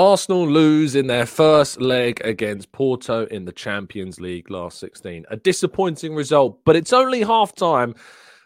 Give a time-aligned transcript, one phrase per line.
[0.00, 5.26] Arsenal lose in their first leg against Porto in the Champions League last 16.
[5.30, 7.94] A disappointing result, but it's only half time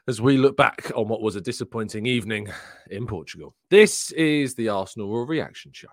[0.08, 2.48] as we look back on what was a disappointing evening
[2.90, 3.54] in Portugal.
[3.70, 5.90] This is the Arsenal reaction show.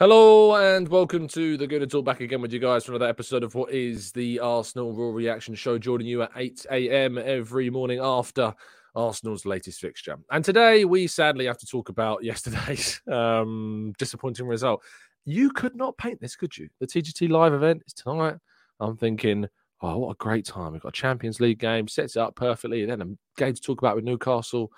[0.00, 3.44] Hello and welcome to the Gooner Talk back again with you guys for another episode
[3.44, 7.16] of what is the Arsenal Raw Reaction Show, joining you at 8 a.m.
[7.16, 8.52] every morning after
[8.96, 10.16] Arsenal's latest fixture.
[10.32, 14.82] And today we sadly have to talk about yesterday's um, disappointing result.
[15.26, 16.68] You could not paint this, could you?
[16.80, 18.38] The TGT live event is tonight.
[18.80, 19.46] I'm thinking,
[19.80, 20.72] oh, what a great time.
[20.72, 23.60] We've got a Champions League game, sets it up perfectly, and then a game to
[23.60, 24.72] talk about with Newcastle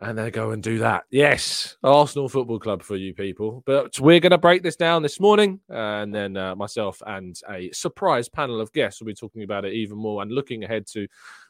[0.00, 1.04] and they go and do that.
[1.10, 3.62] Yes, Arsenal Football Club for you people.
[3.66, 7.70] But we're going to break this down this morning, and then uh, myself and a
[7.72, 11.06] surprise panel of guests will be talking about it even more and looking ahead to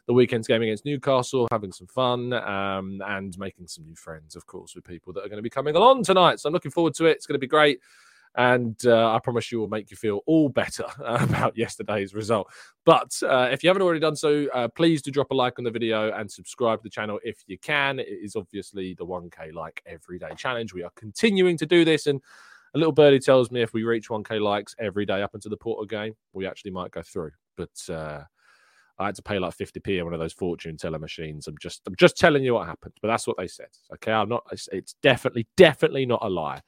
[0.07, 4.47] the weekend's game against Newcastle, having some fun, um, and making some new friends, of
[4.47, 6.41] course, with people that are going to be coming along tonight.
[6.41, 7.13] So I'm looking forward to it.
[7.13, 7.81] It's going to be great.
[8.37, 12.49] And uh, I promise you will make you feel all better about yesterday's result.
[12.85, 15.65] But uh, if you haven't already done so, uh, please do drop a like on
[15.65, 17.99] the video and subscribe to the channel if you can.
[17.99, 20.73] It is obviously the 1K like everyday challenge.
[20.73, 22.07] We are continuing to do this.
[22.07, 22.21] And
[22.75, 25.57] a little birdie tells me if we reach 1K likes every day up until the
[25.57, 27.33] Porto game, we actually might go through.
[27.57, 28.23] But uh,
[29.01, 31.49] I had to pay like 50p on one of those fortune teller machines.
[31.49, 32.95] I'm just I'm just telling you what happened.
[33.03, 33.71] But that's what they said.
[33.95, 34.13] Okay.
[34.13, 36.61] I'm not it's, it's definitely, definitely not a lie.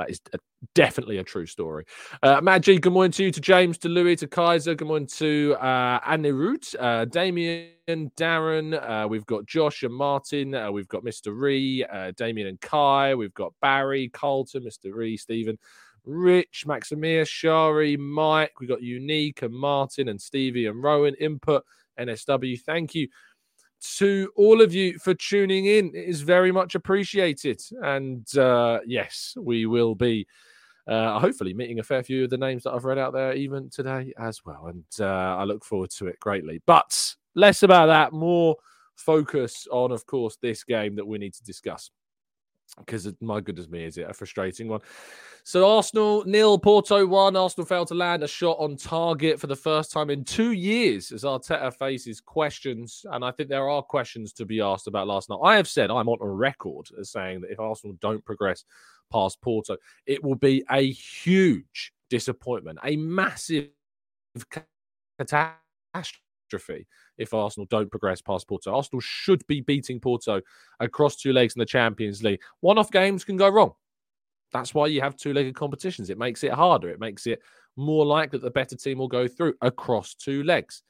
[0.00, 0.38] That is a,
[0.74, 1.84] definitely a true story.
[2.22, 5.54] Uh, G, good morning to you, to James, to Louis, to Kaiser, good morning to
[5.60, 11.38] uh, Anirut, uh, Damien, Darren, uh, we've got Josh and Martin, uh, we've got Mr.
[11.38, 14.94] Ree, uh, Damien and Kai, we've got Barry, Carlton, Mr.
[14.94, 15.58] Ree, Stephen,
[16.06, 21.62] Rich, Maximir, Shari, Mike, we've got Unique and Martin and Stevie and Rowan, Input,
[21.98, 23.06] NSW, thank you
[23.98, 25.94] to all of you for tuning in.
[25.94, 27.60] It is very much appreciated.
[27.82, 30.26] And uh, yes, we will be
[30.86, 33.70] uh, hopefully meeting a fair few of the names that I've read out there even
[33.70, 34.66] today as well.
[34.66, 36.62] And uh, I look forward to it greatly.
[36.66, 38.56] But less about that, more
[38.96, 41.90] focus on, of course, this game that we need to discuss.
[42.78, 44.80] Because my goodness me, is it a frustrating one?
[45.42, 47.36] So Arsenal nil, Porto one.
[47.36, 51.12] Arsenal failed to land a shot on target for the first time in two years
[51.12, 55.28] as Arteta faces questions, and I think there are questions to be asked about last
[55.28, 55.40] night.
[55.42, 58.64] I have said I'm on a record as saying that if Arsenal don't progress
[59.12, 59.76] past Porto,
[60.06, 63.70] it will be a huge disappointment, a massive
[65.18, 68.74] catastrophe if Arsenal don't progress past Porto.
[68.74, 70.40] Arsenal should be beating Porto
[70.80, 72.40] across two legs in the Champions League.
[72.60, 73.72] One off games can go wrong.
[74.52, 76.10] That's why you have two legged competitions.
[76.10, 76.88] It makes it harder.
[76.88, 77.40] It makes it
[77.76, 80.82] more likely that the better team will go through across two legs.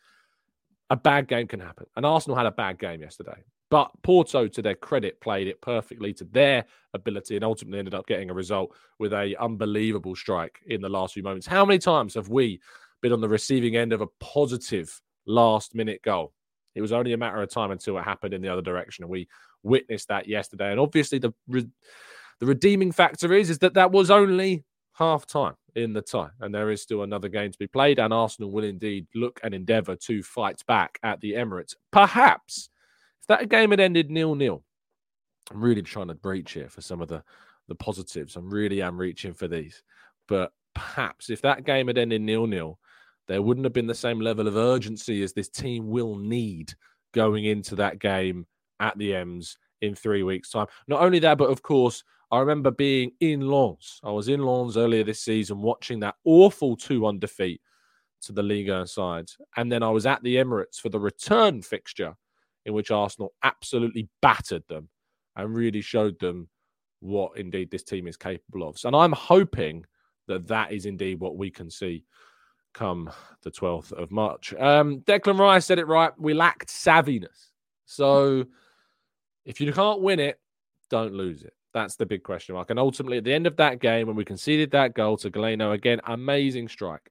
[0.88, 1.86] A bad game can happen.
[1.96, 3.44] And Arsenal had a bad game yesterday.
[3.70, 8.06] But Porto, to their credit, played it perfectly to their ability and ultimately ended up
[8.06, 11.46] getting a result with a unbelievable strike in the last few moments.
[11.46, 12.60] How many times have we
[13.00, 16.32] been on the receiving end of a positive last minute goal?
[16.74, 19.04] It was only a matter of time until it happened in the other direction.
[19.04, 19.28] And we
[19.62, 20.70] witnessed that yesterday.
[20.70, 24.64] And obviously, the the redeeming factor is, is that that was only
[24.94, 27.98] half time in the tie, and there is still another game to be played.
[27.98, 31.74] And Arsenal will indeed look and endeavour to fight back at the Emirates.
[31.90, 32.70] Perhaps
[33.20, 34.64] if that game had ended nil nil,
[35.50, 37.22] I'm really trying to reach here for some of the
[37.68, 38.36] the positives.
[38.36, 39.82] I'm really am reaching for these,
[40.26, 42.79] but perhaps if that game had ended nil nil,
[43.30, 46.74] there wouldn't have been the same level of urgency as this team will need
[47.14, 48.44] going into that game
[48.80, 50.66] at the Ems in three weeks' time.
[50.88, 54.00] Not only that, but of course, I remember being in Lens.
[54.02, 57.60] I was in Lens earlier this season watching that awful 2 1 defeat
[58.22, 59.28] to the Liga side.
[59.56, 62.16] And then I was at the Emirates for the return fixture
[62.66, 64.88] in which Arsenal absolutely battered them
[65.36, 66.48] and really showed them
[66.98, 68.76] what indeed this team is capable of.
[68.84, 69.84] And I'm hoping
[70.26, 72.04] that that is indeed what we can see
[72.72, 73.10] come
[73.42, 74.54] the 12th of March.
[74.54, 76.12] Um, Declan Rice said it right.
[76.18, 77.50] We lacked savviness.
[77.84, 78.46] So
[79.44, 80.38] if you can't win it,
[80.90, 81.54] don't lose it.
[81.72, 82.70] That's the big question mark.
[82.70, 85.72] And ultimately, at the end of that game, when we conceded that goal to Galeno,
[85.72, 87.10] again, amazing strike.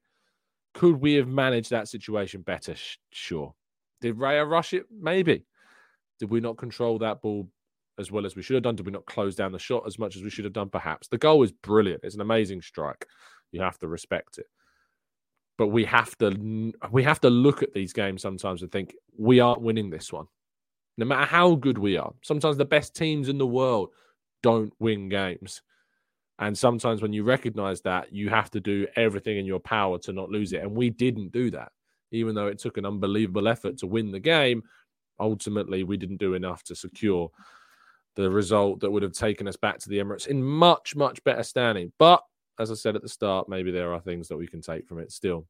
[0.73, 2.75] Could we have managed that situation better?
[3.11, 3.53] Sure.
[4.01, 4.85] Did Raya rush it?
[4.91, 5.45] Maybe.
[6.19, 7.47] Did we not control that ball
[7.97, 8.75] as well as we should have done?
[8.75, 10.69] Did we not close down the shot as much as we should have done?
[10.69, 11.07] Perhaps.
[11.07, 12.01] The goal is brilliant.
[12.03, 13.05] It's an amazing strike.
[13.51, 14.45] You have to respect it.
[15.59, 19.41] But we have to we have to look at these games sometimes and think we
[19.41, 20.25] aren't winning this one.
[20.97, 22.13] No matter how good we are.
[22.23, 23.89] Sometimes the best teams in the world
[24.41, 25.61] don't win games.
[26.39, 30.13] And sometimes when you recognize that, you have to do everything in your power to
[30.13, 30.61] not lose it.
[30.61, 31.73] And we didn't do that.
[32.11, 34.63] Even though it took an unbelievable effort to win the game,
[35.19, 37.29] ultimately we didn't do enough to secure
[38.15, 41.43] the result that would have taken us back to the Emirates in much, much better
[41.43, 41.91] standing.
[41.99, 42.23] But
[42.59, 44.99] as I said at the start, maybe there are things that we can take from
[44.99, 45.47] it still.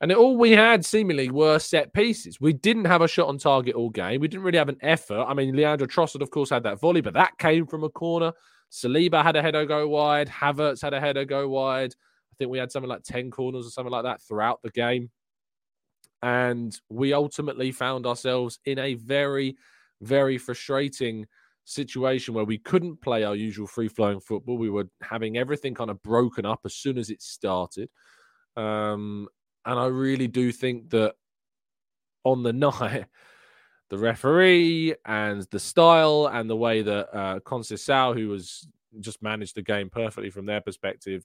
[0.00, 2.40] And it, all we had seemingly were set pieces.
[2.40, 4.20] We didn't have a shot on target all game.
[4.20, 5.24] We didn't really have an effort.
[5.28, 8.32] I mean, Leandro Trossard, of course, had that volley, but that came from a corner.
[8.72, 10.28] Saliba had a header go wide.
[10.28, 11.94] Havertz had a header go wide.
[12.32, 15.10] I think we had something like 10 corners or something like that throughout the game.
[16.22, 19.56] And we ultimately found ourselves in a very,
[20.00, 21.26] very frustrating
[21.64, 24.58] situation where we couldn't play our usual free flowing football.
[24.58, 27.88] We were having everything kind of broken up as soon as it started.
[28.56, 29.28] Um,
[29.64, 31.14] and I really do think that
[32.24, 33.06] on the night,
[33.90, 38.66] the referee and the style and the way that uh, who was
[39.00, 41.24] just managed the game perfectly from their perspective,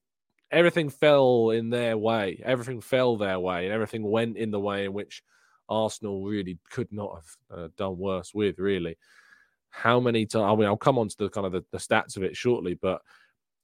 [0.51, 2.41] everything fell in their way.
[2.43, 5.23] Everything fell their way, and everything went in the way in which
[5.69, 8.59] Arsenal really could not have uh, done worse with.
[8.59, 8.97] Really,
[9.77, 10.43] how many times?
[10.43, 12.73] I mean, I'll come on to the kind of the, the stats of it shortly,
[12.73, 13.01] but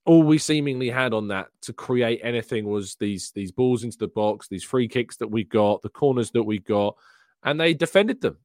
[0.06, 4.08] all we seemingly had on that to create anything was these these balls into the
[4.08, 6.96] box, these free kicks that we got, the corners that we got,
[7.44, 8.38] and they defended them,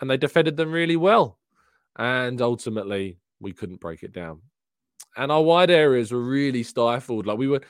[0.00, 1.38] and they defended them really well,
[1.98, 4.40] and ultimately we couldn't break it down,
[5.16, 7.26] and our wide areas were really stifled.
[7.26, 7.62] Like we were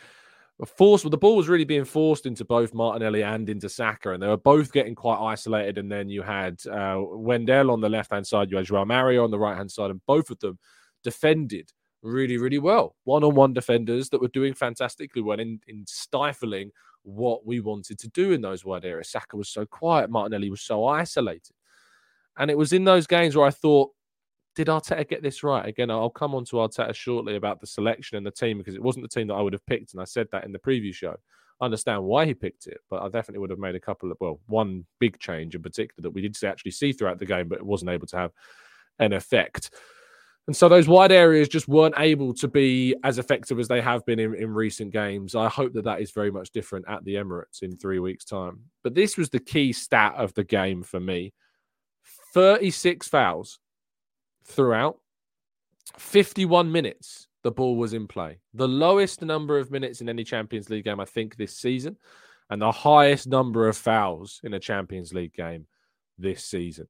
[0.65, 4.27] forced, the ball was really being forced into both Martinelli and into Saka, and they
[4.27, 5.77] were both getting quite isolated.
[5.77, 9.25] And then you had uh, Wendell on the left hand side, you had Joao Mario
[9.25, 10.59] on the right hand side, and both of them
[11.05, 11.71] defended
[12.03, 12.97] really, really well.
[13.05, 16.71] One on one defenders that were doing fantastically well in, in stifling
[17.03, 19.11] what we wanted to do in those wide areas.
[19.11, 21.55] Saka was so quiet, Martinelli was so isolated.
[22.39, 23.91] And it was in those games where I thought,
[24.57, 25.67] did Arteta get this right?
[25.67, 28.83] Again, I'll come on to Arteta shortly about the selection and the team because it
[28.83, 29.93] wasn't the team that I would have picked.
[29.93, 31.15] And I said that in the preview show.
[31.61, 34.17] I understand why he picked it, but I definitely would have made a couple of,
[34.19, 37.59] well, one big change in particular that we did actually see throughout the game, but
[37.59, 38.33] it wasn't able to have
[38.99, 39.71] an effect.
[40.47, 44.07] And so those wide areas just weren't able to be as effective as they have
[44.07, 45.35] been in, in recent games.
[45.35, 48.61] I hope that that is very much different at the Emirates in three weeks' time.
[48.85, 51.33] But this was the key stat of the game for me
[52.33, 53.59] 36 fouls
[54.47, 54.99] throughout,
[55.99, 58.39] 51 minutes the ball was in play.
[58.55, 61.97] The lowest number of minutes in any Champions League game, I think, this season,
[62.51, 65.67] and the highest number of fouls in a Champions League game
[66.19, 66.89] this season.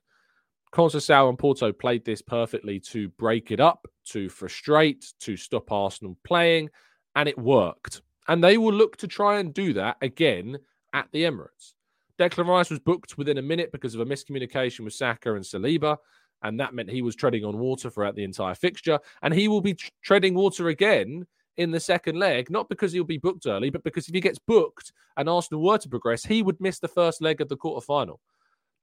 [0.73, 6.17] Conceição and Porto played this perfectly to break it up, to frustrate, to stop Arsenal
[6.25, 6.71] playing,
[7.15, 8.03] and it worked.
[8.29, 10.59] And they will look to try and do that again
[10.93, 11.75] at the Emirates.
[12.19, 15.99] Declan Rice was booked within a minute because of a miscommunication with Saka and Saliba,
[16.43, 18.99] and that meant he was treading on water throughout the entire fixture.
[19.23, 21.27] And he will be treading water again
[21.57, 24.39] in the second leg, not because he'll be booked early, but because if he gets
[24.39, 27.85] booked and Arsenal were to progress, he would miss the first leg of the quarter
[27.85, 28.21] final.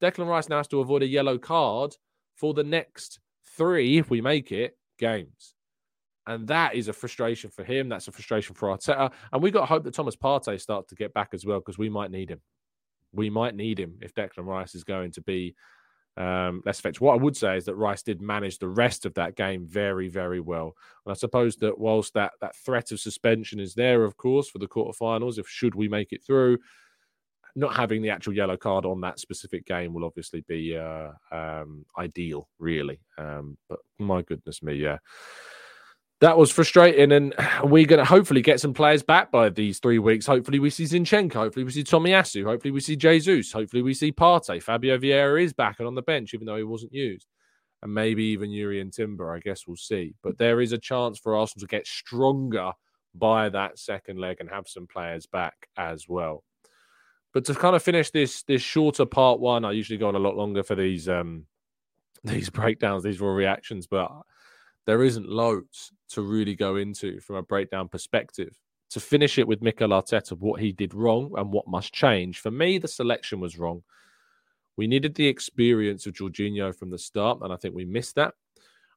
[0.01, 1.95] Declan Rice now has to avoid a yellow card
[2.35, 3.19] for the next
[3.55, 5.53] three, if we make it, games.
[6.25, 7.89] And that is a frustration for him.
[7.89, 9.11] That's a frustration for Arteta.
[9.31, 11.77] And we got to hope that Thomas Partey starts to get back as well because
[11.77, 12.41] we might need him.
[13.11, 15.53] We might need him if Declan Rice is going to be
[16.17, 17.01] um, less effective.
[17.01, 20.09] What I would say is that Rice did manage the rest of that game very,
[20.09, 20.73] very well.
[21.05, 24.59] And I suppose that whilst that that threat of suspension is there, of course, for
[24.59, 26.59] the quarterfinals, if should we make it through,
[27.55, 31.85] not having the actual yellow card on that specific game will obviously be uh, um,
[31.97, 32.99] ideal, really.
[33.17, 34.97] Um, but my goodness me, yeah.
[36.23, 39.99] That was frustrating, and we're going to hopefully get some players back by these three
[39.99, 40.25] weeks.
[40.25, 41.33] Hopefully, we see Zinchenko.
[41.33, 42.45] Hopefully, we see Tomiyasu.
[42.45, 43.51] Hopefully, we see Jesus.
[43.51, 44.63] Hopefully, we see Partey.
[44.63, 47.27] Fabio Vieira is back and on the bench, even though he wasn't used.
[47.81, 49.35] And maybe even Jurrien Timber.
[49.35, 50.15] I guess we'll see.
[50.23, 52.71] But there is a chance for Arsenal to get stronger
[53.13, 56.45] by that second leg and have some players back as well.
[57.33, 60.19] But to kind of finish this this shorter part one, I usually go on a
[60.19, 61.47] lot longer for these um
[62.23, 64.09] these breakdowns, these raw reactions, but
[64.85, 68.57] there isn't loads to really go into from a breakdown perspective.
[68.91, 72.39] To finish it with Mikel Arteta, what he did wrong and what must change.
[72.39, 73.81] For me, the selection was wrong.
[74.77, 78.33] We needed the experience of Jorginho from the start, and I think we missed that.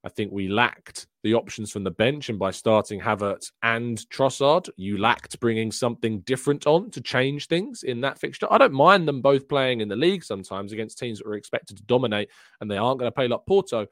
[0.05, 4.69] I think we lacked the options from the bench, and by starting Havertz and Trossard,
[4.76, 8.47] you lacked bringing something different on to change things in that fixture.
[8.50, 11.76] I don't mind them both playing in the league sometimes against teams that are expected
[11.78, 12.28] to dominate,
[12.61, 13.87] and they aren't going to play like Porto.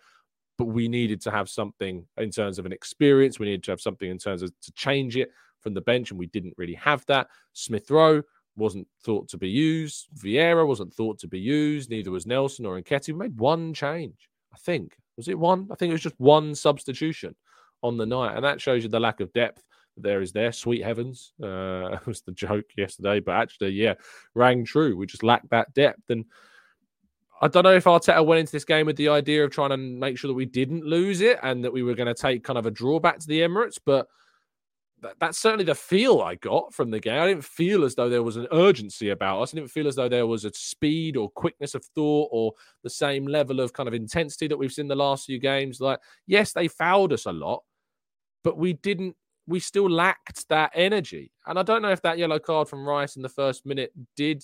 [0.57, 3.39] But we needed to have something in terms of an experience.
[3.39, 5.31] We needed to have something in terms of to change it
[5.61, 7.29] from the bench, and we didn't really have that.
[7.53, 8.23] Smith Rowe
[8.57, 10.09] wasn't thought to be used.
[10.17, 11.91] Vieira wasn't thought to be used.
[11.91, 13.09] Neither was Nelson or Nketiah.
[13.09, 14.97] We made one change, I think.
[15.17, 15.69] Was it one?
[15.71, 17.35] I think it was just one substitution
[17.83, 19.63] on the night, and that shows you the lack of depth
[19.97, 20.53] there is there.
[20.53, 23.95] Sweet heavens, uh, was the joke yesterday, but actually, yeah,
[24.35, 24.97] rang true.
[24.97, 26.25] We just lacked that depth, and
[27.41, 29.77] I don't know if Arteta went into this game with the idea of trying to
[29.77, 32.59] make sure that we didn't lose it and that we were going to take kind
[32.59, 34.07] of a draw back to the Emirates, but
[35.05, 37.21] that, that's certainly the feel I got from the game.
[37.21, 39.53] I didn't feel as though there was an urgency about us.
[39.53, 42.91] I didn't feel as though there was a speed or quickness of thought or the
[42.91, 45.81] same level of kind of intensity that we've seen the last few games.
[45.81, 47.63] Like, yes, they fouled us a lot,
[48.43, 49.17] but we didn't.
[49.47, 53.17] We still lacked that energy, and I don't know if that yellow card from Rice
[53.17, 54.43] in the first minute did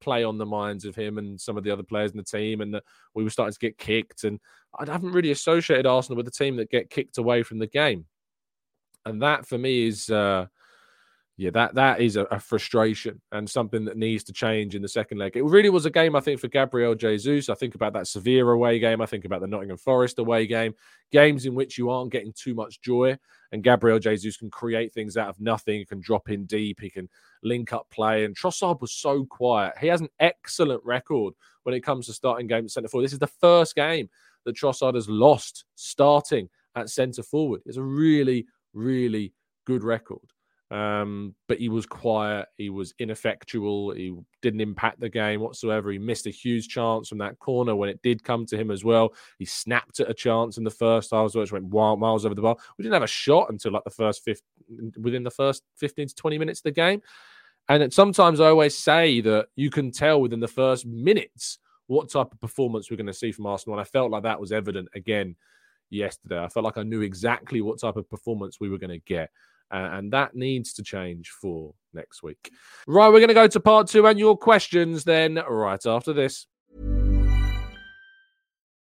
[0.00, 2.60] play on the minds of him and some of the other players in the team,
[2.60, 4.24] and that we were starting to get kicked.
[4.24, 4.38] And
[4.78, 8.06] I haven't really associated Arsenal with a team that get kicked away from the game
[9.08, 10.46] and that for me is uh,
[11.38, 14.88] yeah that that is a, a, frustration and something that needs to change in the
[14.88, 15.36] second leg.
[15.36, 17.48] It really was a game i think for gabriel jesus.
[17.48, 19.00] I think about that Sevilla away game.
[19.00, 20.74] I think about the nottingham forest away game.
[21.10, 23.16] Games in which you aren't getting too much joy
[23.52, 26.90] and gabriel jesus can create things out of nothing he can drop in deep he
[26.90, 27.08] can
[27.42, 28.24] link up play.
[28.24, 29.74] And trossard was so quiet.
[29.80, 33.04] He has an excellent record when it comes to starting games at centre forward.
[33.04, 34.10] This is the first game
[34.44, 37.62] that trossard has lost starting at centre forward.
[37.64, 39.32] It's a really really
[39.64, 40.32] good record.
[40.70, 42.46] Um, but he was quiet.
[42.58, 43.92] He was ineffectual.
[43.92, 45.90] He didn't impact the game whatsoever.
[45.90, 48.84] He missed a huge chance from that corner when it did come to him as
[48.84, 49.14] well.
[49.38, 52.42] He snapped at a chance in the first half, which went wild miles over the
[52.42, 52.56] bar.
[52.76, 56.14] We didn't have a shot until like the first 15, within the first 15 to
[56.14, 57.00] 20 minutes of the game.
[57.70, 62.32] And sometimes I always say that you can tell within the first minutes what type
[62.32, 63.78] of performance we're going to see from Arsenal.
[63.78, 65.36] And I felt like that was evident again
[65.90, 66.42] yesterday.
[66.42, 69.30] I felt like I knew exactly what type of performance we were going to get.
[69.70, 72.50] Uh, and that needs to change for next week.
[72.86, 76.46] Right, we're going to go to part two and your questions then right after this.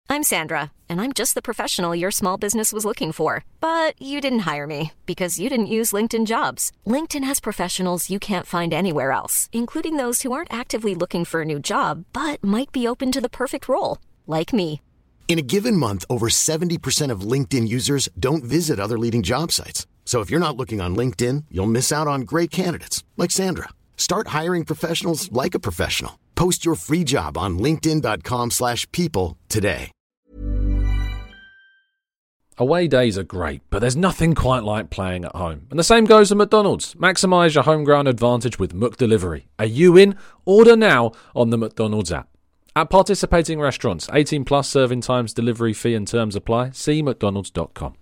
[0.09, 3.43] I'm Sandra, and I'm just the professional your small business was looking for.
[3.59, 6.71] But you didn't hire me because you didn't use LinkedIn jobs.
[6.85, 11.41] LinkedIn has professionals you can't find anywhere else, including those who aren't actively looking for
[11.41, 13.97] a new job but might be open to the perfect role,
[14.27, 14.81] like me.
[15.27, 19.87] In a given month, over 70% of LinkedIn users don't visit other leading job sites.
[20.05, 23.69] So if you're not looking on LinkedIn, you'll miss out on great candidates like Sandra.
[23.97, 26.19] Start hiring professionals like a professional.
[26.35, 29.91] Post your free job on linkedin.com/people today.
[32.59, 35.65] Away days are great, but there's nothing quite like playing at home.
[35.71, 36.93] And the same goes to McDonald's.
[36.95, 39.45] Maximize your home ground advantage with McDelivery.
[39.57, 40.15] Are you in?
[40.45, 42.29] Order now on the McDonald's app.
[42.75, 46.71] At participating restaurants, 18 plus serving times, delivery fee and terms apply.
[46.71, 47.95] See mcdonalds.com.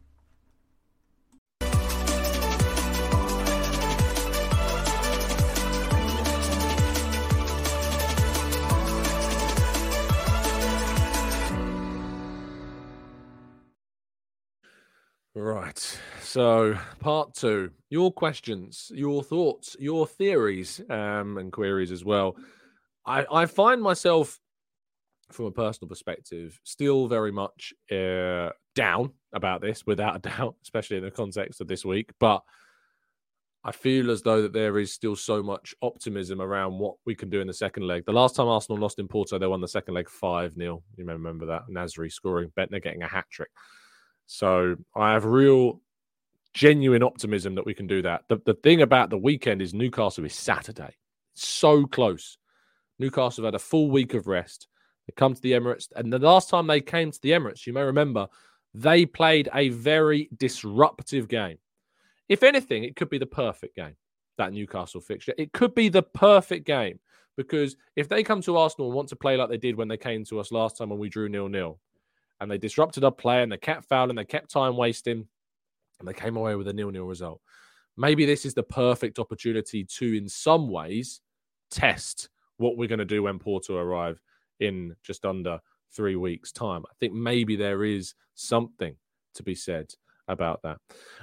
[15.42, 16.00] Right.
[16.22, 22.36] So, part two your questions, your thoughts, your theories, um, and queries as well.
[23.08, 24.40] I, I find myself
[25.32, 30.98] from a personal perspective, still very much uh, down about this, without a doubt, especially
[30.98, 32.12] in the context of this week.
[32.20, 32.44] But
[33.64, 37.32] I feel as though that there is still so much optimism around what we can
[37.32, 38.06] do in the second leg.
[38.06, 40.84] The last time Arsenal lost in Porto, they won the second leg 5 0.
[40.98, 41.64] You may remember that.
[41.68, 43.50] Nasri scoring, Bendtner getting a hat trick.
[44.34, 45.82] So I have real,
[46.54, 48.24] genuine optimism that we can do that.
[48.30, 50.96] The, the thing about the weekend is Newcastle is Saturday.
[51.34, 52.38] So close
[52.98, 54.68] Newcastle have had a full week of rest.
[55.06, 57.74] They come to the Emirates, and the last time they came to the Emirates, you
[57.74, 58.28] may remember,
[58.74, 61.58] they played a very disruptive game.
[62.30, 63.98] If anything, it could be the perfect game,
[64.38, 65.34] that Newcastle fixture.
[65.38, 67.00] It could be the perfect game
[67.36, 69.98] because if they come to Arsenal and want to play like they did when they
[69.98, 71.80] came to us last time when we drew nil nil,
[72.42, 75.28] and they disrupted our play and they kept fouling, they kept time wasting,
[76.00, 77.40] and they came away with a nil nil result.
[77.96, 81.22] Maybe this is the perfect opportunity to, in some ways,
[81.70, 84.20] test what we're going to do when Porto arrive
[84.60, 85.60] in just under
[85.96, 86.84] three weeks' time.
[86.90, 88.96] I think maybe there is something
[89.36, 89.94] to be said
[90.28, 90.78] about that.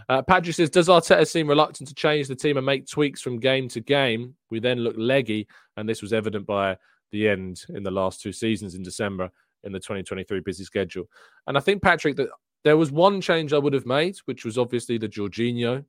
[0.09, 3.41] Uh, Patrick says, Does Arteta seem reluctant to change the team and make tweaks from
[3.41, 4.37] game to game?
[4.51, 6.77] We then look leggy, and this was evident by
[7.11, 9.31] the end in the last two seasons in December
[9.65, 11.05] in the 2023 busy schedule.
[11.47, 12.29] And I think, Patrick, that
[12.65, 15.85] there was one change I would have made, which was obviously the Jorginho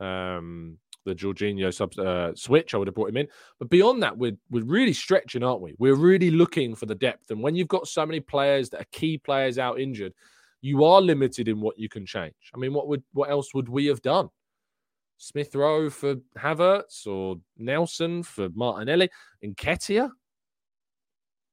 [0.00, 2.74] um, the Jorginho sub, uh, switch.
[2.74, 3.28] I would have brought him in.
[3.58, 5.74] But beyond that, we're, we're really stretching, aren't we?
[5.78, 7.30] We're really looking for the depth.
[7.30, 10.14] And when you've got so many players that are key players out injured,
[10.60, 12.34] you are limited in what you can change.
[12.54, 14.30] I mean, what would what else would we have done?
[15.18, 19.10] Smith Rowe for Havertz or Nelson for Martinelli
[19.42, 20.10] and Nketiah?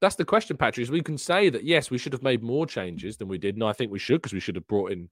[0.01, 0.83] That's the question, Patrick.
[0.83, 3.55] Is we can say that yes, we should have made more changes than we did,
[3.55, 5.09] and I think we should because we should have brought in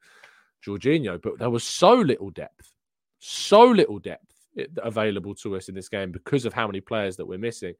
[0.65, 2.74] Jorginho, but there was so little depth
[3.19, 4.25] so little depth
[4.81, 7.75] available to us in this game because of how many players that we're missing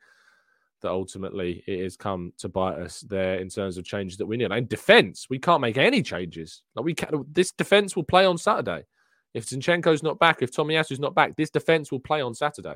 [0.82, 4.38] that ultimately it has come to bite us there in terms of changes that we
[4.38, 4.52] need.
[4.52, 6.62] And defense, we can't make any changes.
[6.76, 8.86] Like we can this defense will play on Saturday.
[9.34, 12.76] If Zinchenko's not back, if Tomiyasu's not back, this defense will play on Saturday.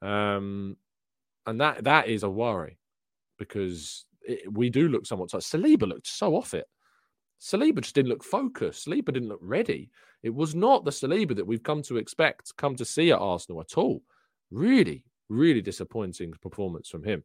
[0.00, 0.76] Um,
[1.46, 2.78] and that that is a worry
[3.42, 5.40] because it, we do look somewhat tight.
[5.40, 6.66] Saliba looked so off it.
[7.40, 8.86] Saliba just didn't look focused.
[8.86, 9.90] Saliba didn't look ready.
[10.22, 13.60] It was not the Saliba that we've come to expect, come to see at Arsenal
[13.60, 14.02] at all.
[14.52, 17.24] Really, really disappointing performance from him.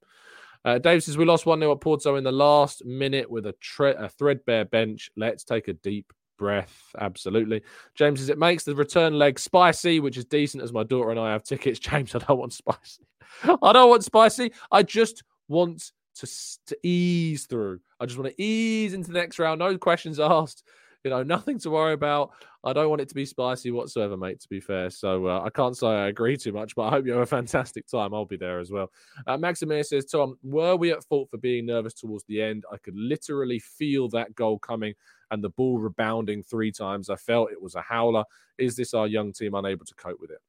[0.65, 3.53] Uh, Dave says we lost 1 0 at Porto in the last minute with a,
[3.61, 5.11] tre- a threadbare bench.
[5.15, 6.75] Let's take a deep breath.
[6.99, 7.61] Absolutely.
[7.93, 11.19] James says it makes the return leg spicy, which is decent as my daughter and
[11.19, 11.79] I have tickets.
[11.87, 13.03] James, I don't want spicy.
[13.43, 14.51] I don't want spicy.
[14.71, 16.27] I just want to,
[16.67, 17.79] to ease through.
[17.99, 19.59] I just want to ease into the next round.
[19.59, 20.63] No questions asked.
[21.03, 22.31] You know, nothing to worry about.
[22.63, 24.89] I don't want it to be spicy whatsoever, mate, to be fair.
[24.89, 27.25] So uh, I can't say I agree too much, but I hope you have a
[27.25, 28.13] fantastic time.
[28.13, 28.91] I'll be there as well.
[29.25, 32.65] Uh, says, Tom, were we at fault for being nervous towards the end?
[32.71, 34.95] I could literally feel that goal coming
[35.31, 37.09] and the ball rebounding three times.
[37.09, 38.25] I felt it was a howler.
[38.57, 40.39] Is this our young team unable to cope with it?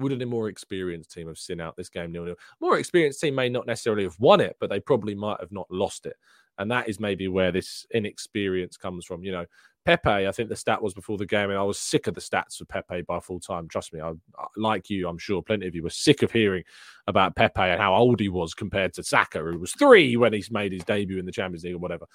[0.00, 2.36] Would a more experienced team have seen out this game nil nil?
[2.60, 5.70] More experienced team may not necessarily have won it, but they probably might have not
[5.70, 6.16] lost it.
[6.58, 9.24] And that is maybe where this inexperience comes from.
[9.24, 9.46] You know,
[9.86, 12.20] Pepe, I think the stat was before the game, and I was sick of the
[12.20, 13.66] stats for Pepe by full time.
[13.66, 14.12] Trust me, I,
[14.56, 16.64] like you, I'm sure plenty of you were sick of hearing
[17.06, 20.50] about Pepe and how old he was compared to Saka, who was three when he's
[20.50, 22.06] made his debut in the Champions League or whatever.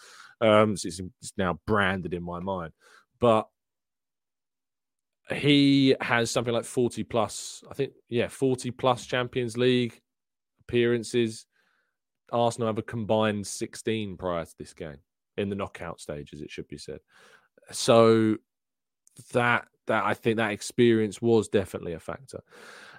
[0.42, 2.72] Um, so it's, it's now branded in my mind.
[3.20, 3.48] But
[5.34, 10.00] he has something like 40 plus, I think, yeah, 40 plus Champions League
[10.62, 11.46] appearances.
[12.32, 14.98] Arsenal have a combined 16 prior to this game
[15.38, 17.00] in the knockout stages, it should be said.
[17.72, 18.38] So
[19.34, 22.42] that that I think that experience was definitely a factor.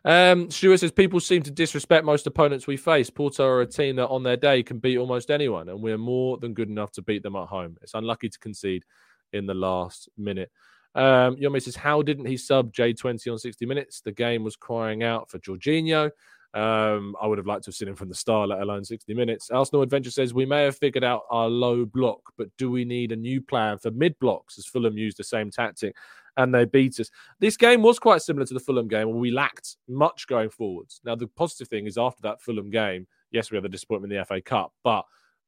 [0.04, 3.10] Um, Stuart says people seem to disrespect most opponents we face.
[3.10, 6.38] Porto are a team that on their day can beat almost anyone, and we're more
[6.38, 7.76] than good enough to beat them at home.
[7.82, 8.84] It's unlucky to concede
[9.32, 10.50] in the last minute.
[10.96, 14.00] Um, Yomi says, How didn't he sub J20 on 60 minutes?
[14.00, 16.10] The game was crying out for Jorginho.
[16.54, 19.12] Um, I would have liked to have seen him from the start, let alone 60
[19.12, 19.50] minutes.
[19.50, 23.12] Arsenal Adventure says, We may have figured out our low block, but do we need
[23.12, 25.94] a new plan for mid blocks as Fulham used the same tactic
[26.38, 27.10] and they beat us?
[27.40, 31.02] This game was quite similar to the Fulham game where we lacked much going forwards.
[31.04, 34.18] Now, the positive thing is after that Fulham game, yes, we had the disappointment in
[34.18, 35.04] the FA Cup, but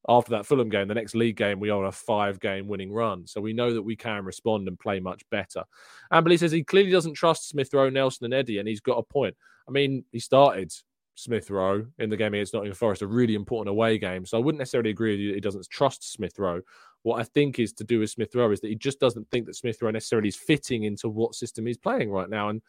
[0.08, 2.92] after that Fulham game, the next league game, we are on a five game winning
[2.92, 3.26] run.
[3.26, 5.64] So we know that we can respond and play much better.
[6.12, 9.02] Amberley says he clearly doesn't trust Smith Rowe, Nelson, and Eddie, and he's got a
[9.02, 9.36] point.
[9.68, 10.72] I mean, he started
[11.14, 14.24] Smith Rowe in the game against Nottingham Forest, a really important away game.
[14.24, 16.60] So I wouldn't necessarily agree with you that he doesn't trust Smith Rowe.
[17.02, 19.46] What I think is to do with Smith Rowe is that he just doesn't think
[19.46, 22.50] that Smith Rowe necessarily is fitting into what system he's playing right now.
[22.50, 22.62] And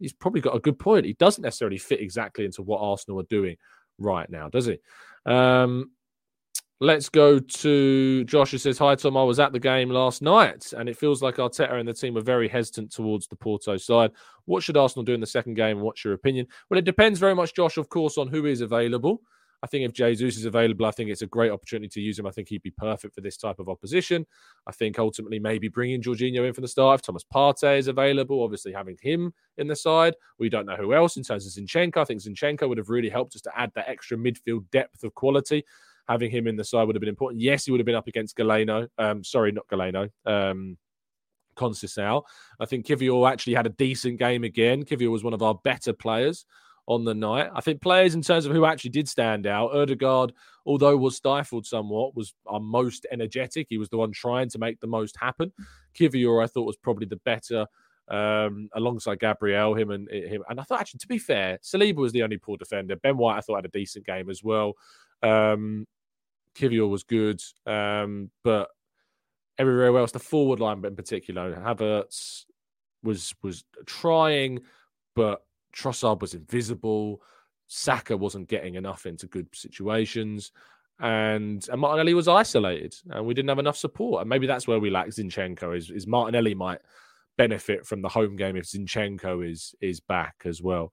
[0.00, 1.06] he's probably got a good point.
[1.06, 3.56] He doesn't necessarily fit exactly into what Arsenal are doing
[3.98, 4.78] right now, does he?
[5.24, 5.92] Um,
[6.80, 9.16] Let's go to Josh who says, Hi, Tom.
[9.16, 12.16] I was at the game last night, and it feels like Arteta and the team
[12.16, 14.10] are very hesitant towards the Porto side.
[14.46, 15.80] What should Arsenal do in the second game?
[15.80, 16.46] What's your opinion?
[16.68, 19.22] Well, it depends very much, Josh, of course, on who is available.
[19.62, 22.26] I think if Jesus is available, I think it's a great opportunity to use him.
[22.26, 24.26] I think he'd be perfect for this type of opposition.
[24.66, 27.00] I think ultimately maybe bringing Jorginho in from the start.
[27.00, 30.16] If Thomas Partey is available, obviously having him in the side.
[30.38, 31.96] We don't know who else in terms of Zinchenko.
[31.96, 35.14] I think Zinchenko would have really helped us to add that extra midfield depth of
[35.14, 35.64] quality.
[36.08, 37.40] Having him in the side would have been important.
[37.40, 38.88] Yes, he would have been up against Galeno.
[38.98, 40.10] Um, sorry, not Galeno.
[40.26, 40.78] Um.
[41.56, 44.84] I think Kiwior actually had a decent game again.
[44.84, 46.46] Kiwior was one of our better players
[46.86, 47.48] on the night.
[47.54, 50.32] I think players in terms of who actually did stand out, Odegaard,
[50.66, 53.68] although was stifled somewhat, was our most energetic.
[53.70, 55.52] He was the one trying to make the most happen.
[55.98, 57.66] Kiwior, I thought, was probably the better
[58.08, 60.42] um, alongside Gabriel, him and him.
[60.48, 62.96] And I thought actually, to be fair, Saliba was the only poor defender.
[62.96, 64.74] Ben White, I thought, had a decent game as well.
[65.22, 65.86] Um,
[66.54, 68.68] Kiwior was good, um, but
[69.58, 72.44] everywhere else, the forward line but in particular, Havertz
[73.02, 74.60] was was trying,
[75.14, 77.20] but Trossard was invisible.
[77.66, 80.52] Saka wasn't getting enough into good situations.
[81.00, 84.20] And, and Martinelli was isolated and we didn't have enough support.
[84.20, 86.78] And maybe that's where we lack Zinchenko is, is Martinelli might
[87.36, 90.92] benefit from the home game if Zinchenko is is back as well.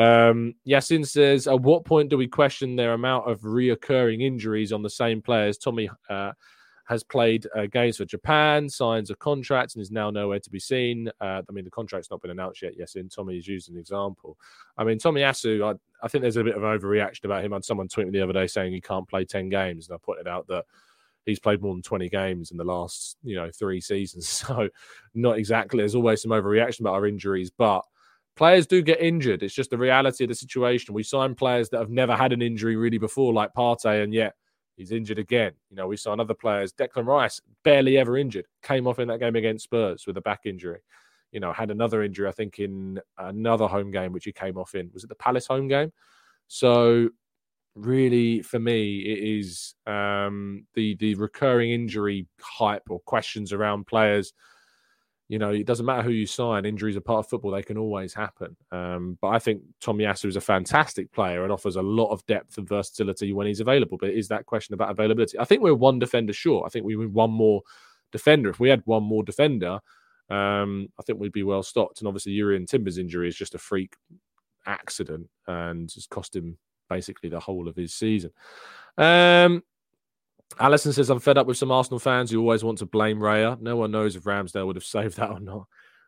[0.00, 4.82] Um, Yasin says, at what point do we question their amount of reoccurring injuries on
[4.82, 5.58] the same players?
[5.58, 6.32] Tommy uh,
[6.86, 10.58] has played uh, games for Japan, signs a contract, and is now nowhere to be
[10.58, 11.10] seen.
[11.20, 12.72] Uh, I mean, the contract's not been announced yet.
[12.78, 14.38] Yes, and Tommy is used an example.
[14.78, 17.52] I mean, Tomiyasu, I, I think there's a bit of overreaction about him.
[17.52, 19.94] I had someone tweet me the other day saying he can't play 10 games, and
[19.94, 20.64] I pointed out that
[21.26, 24.44] he's played more than 20 games in the last, you know, three seasons.
[24.46, 24.70] So,
[25.14, 25.80] not exactly.
[25.80, 27.84] There's always some overreaction about our injuries, but
[28.40, 29.42] players do get injured.
[29.42, 30.94] It's just the reality of the situation.
[30.94, 34.34] We sign players that have never had an injury really before, like Partey, and yet
[34.80, 35.52] He's injured again.
[35.68, 36.72] You know, we saw other players.
[36.72, 40.46] Declan Rice, barely ever injured, came off in that game against Spurs with a back
[40.46, 40.80] injury.
[41.32, 44.74] You know, had another injury, I think, in another home game, which he came off
[44.74, 44.90] in.
[44.94, 45.92] Was it the Palace home game?
[46.48, 47.10] So,
[47.74, 54.32] really, for me, it is um, the the recurring injury hype or questions around players
[55.30, 56.64] you know, it doesn't matter who you sign.
[56.64, 58.56] Injuries are part of football; they can always happen.
[58.72, 62.58] Um, but I think Tomiyasu is a fantastic player and offers a lot of depth
[62.58, 63.96] and versatility when he's available.
[63.96, 65.38] But is that question about availability?
[65.38, 66.66] I think we're one defender short.
[66.66, 67.62] I think we need one more
[68.10, 68.50] defender.
[68.50, 69.78] If we had one more defender,
[70.30, 72.00] um, I think we'd be well stocked.
[72.00, 73.94] And obviously, Jurrien Timber's injury is just a freak
[74.66, 78.32] accident and has cost him basically the whole of his season.
[78.98, 79.62] Um,
[80.58, 83.60] Allison says, I'm fed up with some Arsenal fans who always want to blame Raya.
[83.60, 85.66] No one knows if Ramsdale would have saved that or not.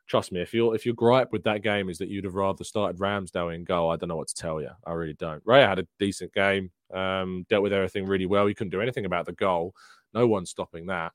[0.08, 2.64] Trust me, if your if your gripe with that game is that you'd have rather
[2.64, 4.70] started Ramsdale in goal, I don't know what to tell you.
[4.84, 5.44] I really don't.
[5.44, 8.46] Raya had a decent game, um, dealt with everything really well.
[8.46, 9.74] He couldn't do anything about the goal.
[10.12, 11.12] No one's stopping that.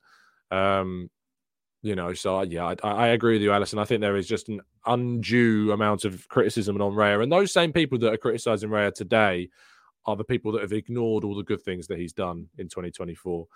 [0.50, 1.10] Um,
[1.82, 3.78] you know, so yeah, I, I, agree with you, Alison.
[3.78, 7.72] I think there is just an undue amount of criticism on Raya, and those same
[7.72, 9.48] people that are criticizing Raya today
[10.06, 13.46] are the people that have ignored all the good things that he's done in 2024.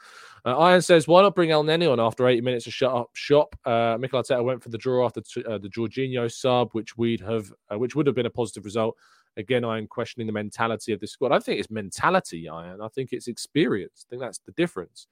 [0.44, 3.08] Uh, Iron says, why not bring El Elneny on after 80 minutes to shut up
[3.14, 3.56] shop?
[3.64, 7.20] Uh, Mikel Arteta went for the draw after t- uh, the Jorginho sub, which we'd
[7.20, 8.96] have, uh, which would have been a positive result.
[9.38, 11.32] Again, I am questioning the mentality of this squad.
[11.32, 12.82] I think it's mentality, Iron.
[12.82, 14.04] I think it's experience.
[14.06, 15.06] I think that's the difference.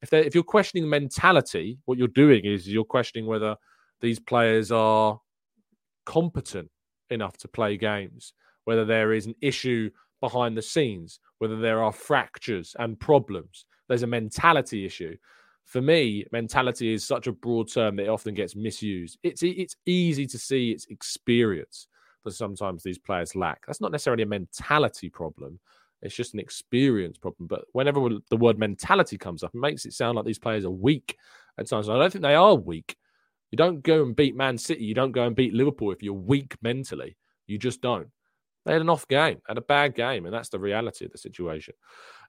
[0.00, 3.56] If if you're questioning mentality, what you're doing is you're questioning whether
[4.00, 5.20] these players are
[6.06, 6.70] competent
[7.10, 8.32] enough to play games,
[8.64, 13.64] whether there is an issue behind the scenes, whether there are fractures and problems.
[13.88, 15.16] There's a mentality issue.
[15.64, 19.18] For me, mentality is such a broad term that it often gets misused.
[19.22, 21.88] It's it's easy to see its experience
[22.24, 23.66] that sometimes these players lack.
[23.66, 25.60] That's not necessarily a mentality problem.
[26.00, 27.48] It's just an experience problem.
[27.48, 30.70] But whenever the word mentality comes up, it makes it sound like these players are
[30.70, 31.16] weak
[31.58, 31.88] at times.
[31.88, 32.96] I don't think they are weak.
[33.50, 34.84] You don't go and beat Man City.
[34.84, 37.16] You don't go and beat Liverpool if you're weak mentally.
[37.46, 38.08] You just don't.
[38.68, 41.16] They had an off game, had a bad game, and that's the reality of the
[41.16, 41.72] situation.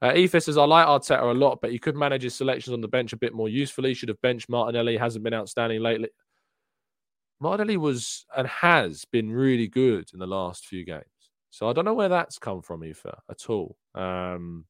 [0.01, 2.87] Uh, says, I like Arteta a lot, but he could manage his selections on the
[2.87, 3.93] bench a bit more usefully.
[3.93, 6.07] Should have benched Martinelli, hasn't been outstanding lately.
[7.41, 11.03] Martinelli was and has been really good in the last few games.
[11.49, 13.75] So I don't know where that's come from, Aoife, at all.
[13.93, 14.63] Um,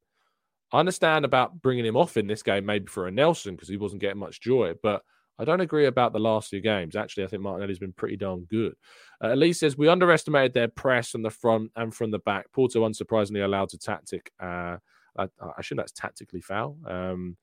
[0.74, 3.78] I understand about bringing him off in this game, maybe for a Nelson, because he
[3.78, 5.04] wasn't getting much joy, but–
[5.40, 6.98] I don't agree about the last few games.
[6.98, 8.76] Actually, I think Martinelli's been pretty darn good.
[9.24, 12.52] Uh, Elise says we underestimated their press from the front and from the back.
[12.52, 14.32] Porto unsurprisingly allowed to tactic.
[14.40, 14.78] Uh,
[15.18, 16.78] I, I assume that's tactically foul.
[16.86, 17.38] Um,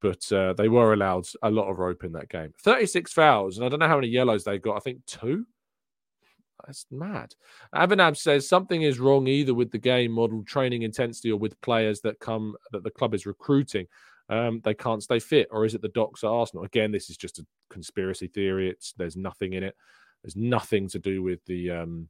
[0.00, 2.52] but uh, they were allowed a lot of rope in that game.
[2.62, 4.76] 36 fouls, and I don't know how many yellows they got.
[4.76, 5.46] I think two.
[6.66, 7.34] That's mad.
[7.74, 12.00] Avanab says something is wrong either with the game model, training intensity, or with players
[12.00, 13.86] that come that the club is recruiting
[14.28, 16.64] um, they can't stay fit, or is it the docs at Arsenal?
[16.64, 18.68] Again, this is just a conspiracy theory.
[18.68, 19.74] It's there's nothing in it.
[20.22, 22.08] There's nothing to do with the um,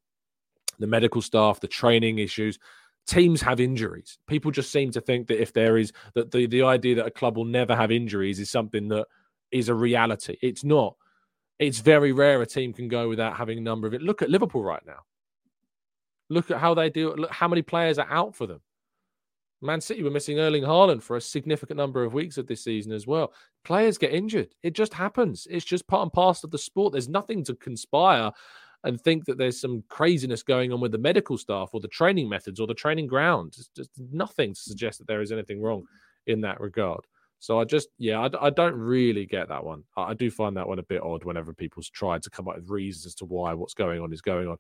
[0.79, 2.59] the medical staff, the training issues.
[3.07, 4.19] teams have injuries.
[4.27, 7.11] People just seem to think that if there is that the, the idea that a
[7.11, 9.07] club will never have injuries is something that
[9.51, 10.37] is a reality.
[10.43, 10.95] It's not.
[11.59, 14.03] It's very rare a team can go without having a number of it.
[14.03, 15.01] Look at Liverpool right now.
[16.31, 17.15] Look at how they do.
[17.15, 18.61] Look how many players are out for them.
[19.61, 22.93] Man City were missing Erling Haaland for a significant number of weeks of this season
[22.93, 23.33] as well.
[23.65, 24.55] Players get injured.
[24.63, 25.47] It just happens.
[25.51, 26.93] It's just part and parcel of the sport.
[26.93, 28.31] There's nothing to conspire
[28.85, 32.29] and think that there's some craziness going on with the medical staff or the training
[32.29, 33.57] methods or the training ground.
[33.75, 35.85] Just nothing to suggest that there is anything wrong
[36.27, 37.01] in that regard.
[37.41, 39.85] So I just, yeah, I, I don't really get that one.
[39.97, 42.57] I, I, do find that one a bit odd whenever people's tried to come up
[42.57, 44.57] with reasons as to why what's going on is going on.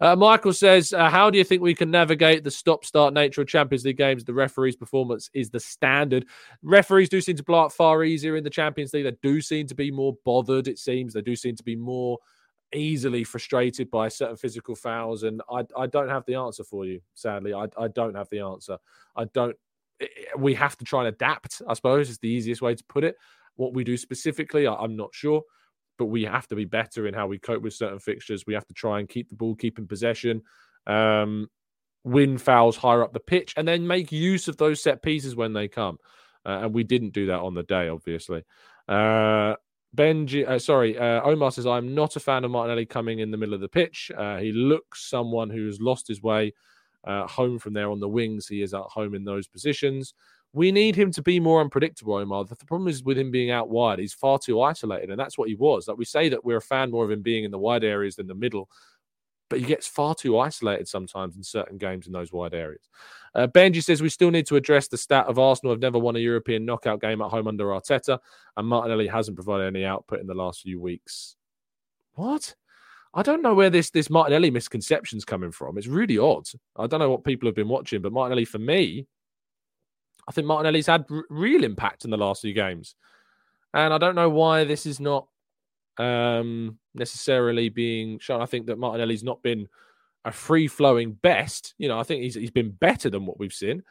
[0.00, 3.40] Uh, Michael says, uh, How do you think we can navigate the stop start nature
[3.40, 4.24] of Champions League games?
[4.24, 6.26] The referee's performance is the standard.
[6.62, 9.04] Referees do seem to blow up far easier in the Champions League.
[9.04, 11.14] They do seem to be more bothered, it seems.
[11.14, 12.18] They do seem to be more
[12.74, 17.00] easily frustrated by certain physical fouls, and I, I don't have the answer for you.
[17.14, 18.78] Sadly, I, I don't have the answer.
[19.16, 19.56] I don't.
[20.36, 21.62] We have to try and adapt.
[21.66, 23.16] I suppose is the easiest way to put it.
[23.56, 25.42] What we do specifically, I, I'm not sure,
[25.98, 28.44] but we have to be better in how we cope with certain fixtures.
[28.46, 30.42] We have to try and keep the ball, keep in possession,
[30.86, 31.48] um,
[32.04, 35.52] win fouls higher up the pitch, and then make use of those set pieces when
[35.52, 35.98] they come.
[36.46, 38.44] Uh, and we didn't do that on the day, obviously.
[38.88, 39.54] Uh,
[39.96, 43.36] Benji, uh, sorry, uh, Omar says, I'm not a fan of Martinelli coming in the
[43.36, 44.10] middle of the pitch.
[44.16, 46.52] Uh, he looks someone who's lost his way
[47.08, 48.46] uh, home from there on the wings.
[48.46, 50.14] He is at home in those positions.
[50.52, 52.44] We need him to be more unpredictable, Omar.
[52.44, 55.48] The, problem is with him being out wide, he's far too isolated, and that's what
[55.48, 55.88] he was.
[55.88, 58.16] Like we say that we're a fan more of him being in the wide areas
[58.16, 58.68] than the middle
[59.48, 62.88] but he gets far too isolated sometimes in certain games in those wide areas.
[63.34, 66.16] Uh, Benji says we still need to address the stat of Arsenal have never won
[66.16, 68.18] a European knockout game at home under Arteta,
[68.56, 71.36] and Martinelli hasn't provided any output in the last few weeks.
[72.14, 72.54] What?
[73.14, 75.78] I don't know where this this Martinelli misconception's coming from.
[75.78, 76.46] It's really odd.
[76.76, 79.06] I don't know what people have been watching, but Martinelli, for me,
[80.28, 82.94] I think Martinelli's had r- real impact in the last few games,
[83.74, 85.26] and I don't know why this is not
[85.96, 88.42] um, necessarily being shown.
[88.42, 89.68] I think that Martinelli's not been
[90.24, 91.74] a free flowing best.
[91.78, 93.82] You know, I think he's he's been better than what we've seen,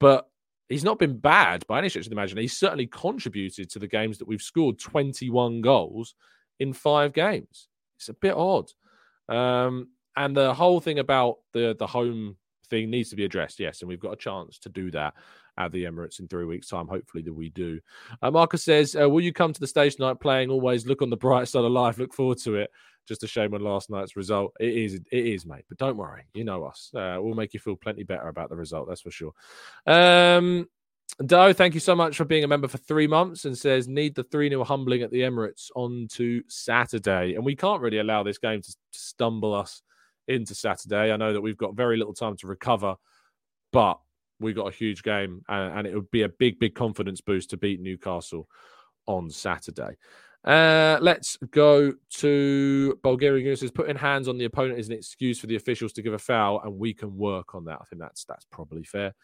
[0.00, 0.28] but
[0.68, 2.42] he's not been bad by any stretch of the imagination.
[2.42, 6.14] He's certainly contributed to the games that we've scored 21 goals
[6.58, 7.68] in five games.
[7.96, 8.70] It's a bit odd.
[9.28, 12.36] Um, and the whole thing about the the home
[12.68, 15.14] thing needs to be addressed, yes, and we've got a chance to do that
[15.58, 16.88] at the Emirates in three weeks' time.
[16.88, 17.80] Hopefully, that we do.
[18.22, 20.50] Uh, Marcus says, uh, "Will you come to the stage tonight playing?
[20.50, 21.98] Always look on the bright side of life.
[21.98, 22.70] Look forward to it.
[23.06, 24.52] Just a shame on last night's result.
[24.58, 25.64] It is, it is, mate.
[25.68, 26.90] But don't worry, you know us.
[26.94, 28.88] Uh, we'll make you feel plenty better about the result.
[28.88, 29.32] That's for sure."
[29.86, 30.68] Um,
[31.24, 34.14] Doe, thank you so much for being a member for three months and says, need
[34.14, 37.34] the 3 0 humbling at the Emirates on to Saturday.
[37.34, 39.82] And we can't really allow this game to stumble us
[40.28, 41.12] into Saturday.
[41.12, 42.96] I know that we've got very little time to recover,
[43.72, 43.98] but
[44.40, 47.50] we've got a huge game, and, and, it would be a big, big confidence boost
[47.50, 48.46] to beat Newcastle
[49.06, 49.96] on Saturday.
[50.44, 53.56] Uh, let's go to Bulgaria.
[53.56, 56.18] Says putting hands on the opponent is an excuse for the officials to give a
[56.18, 57.78] foul, and we can work on that.
[57.80, 59.14] I think that's that's probably fair.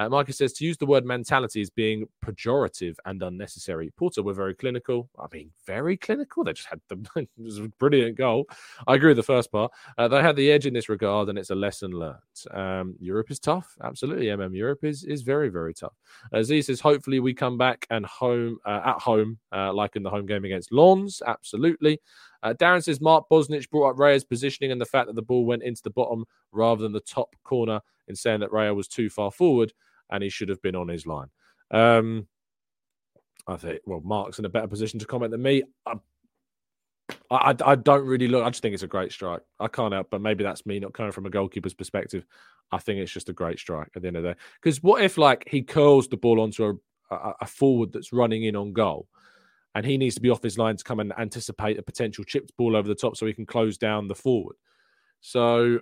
[0.00, 3.92] Uh, Marcus says to use the word mentality as being pejorative and unnecessary.
[3.98, 5.10] Porto were very clinical.
[5.18, 6.42] I mean, very clinical.
[6.42, 8.46] They just had the brilliant goal.
[8.88, 9.70] I agree with the first part.
[9.98, 12.16] Uh, they had the edge in this regard, and it's a lesson learned.
[12.50, 13.76] Um, Europe is tough.
[13.82, 14.56] Absolutely, MM.
[14.56, 15.92] Europe is is very very tough.
[16.32, 20.02] Uh, Z says hopefully we come back and home uh, at home uh, like in
[20.02, 21.20] the home game against Lens.
[21.26, 22.00] Absolutely.
[22.42, 25.44] Uh, Darren says Mark Bosnich brought up Raya's positioning and the fact that the ball
[25.44, 29.10] went into the bottom rather than the top corner in saying that Raya was too
[29.10, 29.74] far forward
[30.10, 31.28] and he should have been on his line.
[31.70, 32.26] Um,
[33.46, 35.62] I think, well, Mark's in a better position to comment than me.
[35.86, 35.94] I,
[37.30, 38.44] I, I, don't really look.
[38.44, 39.40] I just think it's a great strike.
[39.58, 42.26] I can't help, but maybe that's me not coming from a goalkeeper's perspective.
[42.72, 44.38] I think it's just a great strike at the end of the day.
[44.60, 48.44] Because what if, like, he curls the ball onto a, a, a forward that's running
[48.44, 49.08] in on goal,
[49.74, 52.56] and he needs to be off his line to come and anticipate a potential chipped
[52.56, 54.56] ball over the top so he can close down the forward.
[55.20, 55.80] So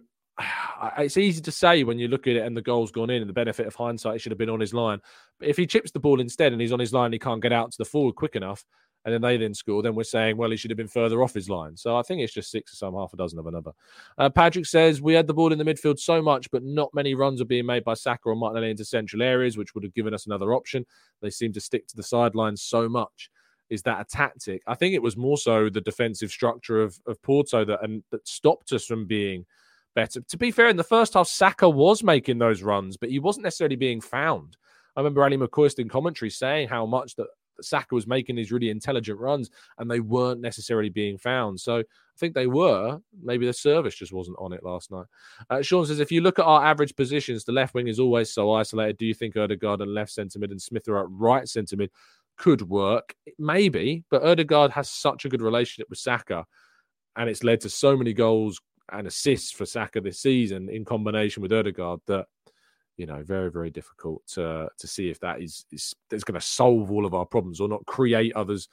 [0.98, 3.28] it's easy to say when you look at it and the goal's gone in and
[3.28, 5.00] the benefit of hindsight, it should have been on his line.
[5.38, 7.52] But if he chips the ball instead and he's on his line, he can't get
[7.52, 8.64] out to the forward quick enough,
[9.04, 11.34] and then they then score, then we're saying, well, he should have been further off
[11.34, 11.76] his line.
[11.76, 13.72] So I think it's just six or some, half a dozen of another.
[14.16, 17.14] Uh, Patrick says, we had the ball in the midfield so much, but not many
[17.14, 20.14] runs are being made by Saka or Martinelli into central areas, which would have given
[20.14, 20.84] us another option.
[21.22, 23.30] They seem to stick to the sidelines so much.
[23.70, 24.62] Is that a tactic?
[24.66, 28.26] I think it was more so the defensive structure of, of Porto that and that
[28.28, 29.44] stopped us from being–
[29.98, 30.20] better.
[30.20, 33.42] To be fair, in the first half, Saka was making those runs, but he wasn't
[33.42, 34.56] necessarily being found.
[34.94, 37.26] I remember Ali McCoist in commentary saying how much that
[37.60, 41.58] Saka was making these really intelligent runs and they weren't necessarily being found.
[41.58, 41.84] So I
[42.16, 43.00] think they were.
[43.20, 45.06] Maybe the service just wasn't on it last night.
[45.50, 48.32] Uh, Sean says, if you look at our average positions, the left wing is always
[48.32, 48.98] so isolated.
[48.98, 51.90] Do you think Odegaard and left centre mid and Smith Rowe at right centre mid
[52.36, 53.16] could work?
[53.36, 56.46] Maybe, but Odegaard has such a good relationship with Saka
[57.16, 58.60] and it's led to so many goals
[58.92, 62.26] and assists for Saka this season in combination with Odegaard that
[62.96, 66.46] you know very very difficult to to see if that is is, is going to
[66.46, 68.68] solve all of our problems or not create others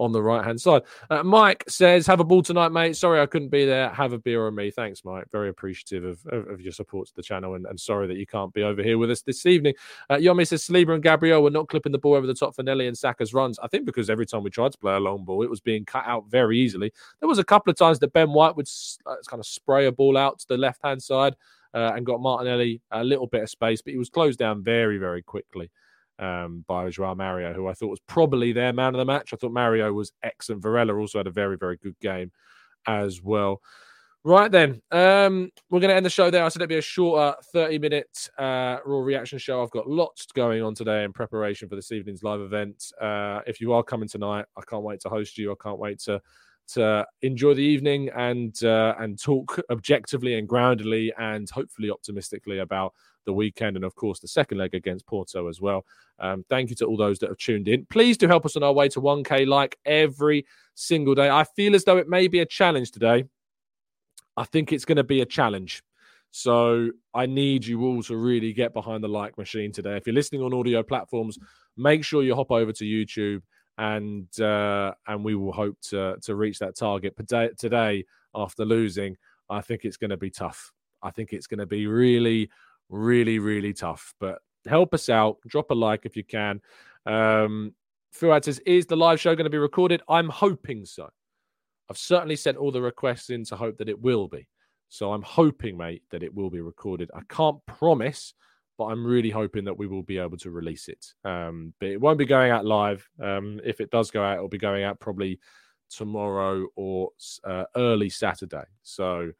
[0.00, 0.82] on the right hand side.
[1.10, 2.96] Uh, Mike says, "Have a ball tonight, mate.
[2.96, 3.90] Sorry I couldn't be there.
[3.90, 4.70] Have a beer on me.
[4.70, 5.26] Thanks, Mike.
[5.30, 8.26] Very appreciative of, of, of your support to the channel, and, and, sorry that you
[8.26, 9.74] can't be over here with us this evening."
[10.08, 12.62] Uh, Yomi says, "Saliba and Gabriel were not clipping the ball over the top for
[12.62, 13.58] Nelly and Saka's runs.
[13.58, 15.84] I think because every time we tried to play a long ball, it was being
[15.84, 16.92] cut out very easily.
[17.20, 18.68] There was a couple of times that Ben White would
[19.06, 21.36] uh, kind of spray a ball out to the left hand side."
[21.72, 24.98] Uh, and got Martinelli a little bit of space, but he was closed down very,
[24.98, 25.70] very quickly
[26.20, 29.32] um, by Joao Mario, who I thought was probably their man of the match.
[29.32, 30.62] I thought Mario was excellent.
[30.62, 32.30] Varela also had a very, very good game
[32.86, 33.60] as well.
[34.22, 36.44] Right then, um, we're going to end the show there.
[36.44, 39.62] I said it'd be a shorter 30 minute uh, Raw reaction show.
[39.62, 42.92] I've got lots going on today in preparation for this evening's live event.
[43.00, 45.52] Uh, if you are coming tonight, I can't wait to host you.
[45.52, 46.20] I can't wait to
[46.74, 52.92] to enjoy the evening and uh, and talk objectively and groundedly and hopefully optimistically about
[53.26, 55.84] the weekend and of course the second leg against Porto as well.
[56.18, 57.86] Um, thank you to all those that have tuned in.
[57.86, 61.30] Please do help us on our way to 1K like every single day.
[61.30, 63.24] I feel as though it may be a challenge today.
[64.36, 65.82] I think it's going to be a challenge.
[66.30, 69.96] So I need you all to really get behind the like machine today.
[69.96, 71.38] If you're listening on audio platforms,
[71.76, 73.42] make sure you hop over to YouTube
[73.78, 77.50] and uh, and we will hope to to reach that target today.
[77.58, 78.04] Today,
[78.34, 79.16] after losing,
[79.48, 80.72] I think it's going to be tough.
[81.02, 82.50] I think it's going to be really,
[82.90, 84.14] really, really tough.
[84.20, 85.38] But help us out.
[85.46, 86.60] Drop a like if you can.
[87.06, 87.74] Um,
[88.12, 91.08] Fuad says, "Is the live show going to be recorded?" I'm hoping so.
[91.88, 94.46] I've certainly sent all the requests in to hope that it will be.
[94.88, 97.10] So I'm hoping, mate, that it will be recorded.
[97.14, 98.34] I can't promise,
[98.76, 101.04] but I'm really hoping that we will be able to release it.
[101.24, 103.08] Um, but it won't be going out live.
[103.22, 105.38] Um, if it does go out, it'll be going out probably
[105.90, 107.10] tomorrow or
[107.44, 108.64] uh, early Saturday.
[108.82, 109.30] So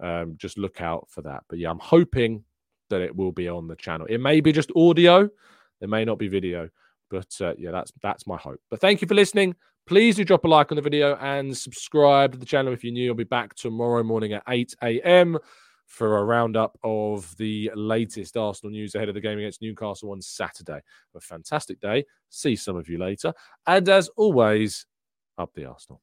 [0.00, 1.44] um, just look out for that.
[1.48, 2.44] But yeah, I'm hoping
[2.90, 4.06] that it will be on the channel.
[4.08, 5.28] It may be just audio,
[5.80, 6.68] there may not be video,
[7.10, 8.60] but uh, yeah, that's that's my hope.
[8.70, 9.56] But thank you for listening.
[9.86, 12.92] Please do drop a like on the video and subscribe to the channel if you're
[12.92, 13.10] new.
[13.10, 15.38] I'll be back tomorrow morning at 8 a.m.
[15.86, 20.20] for a roundup of the latest Arsenal news ahead of the game against Newcastle on
[20.20, 20.80] Saturday.
[21.16, 22.04] A fantastic day.
[22.28, 23.32] See some of you later.
[23.66, 24.86] And as always,
[25.38, 26.02] up the Arsenal.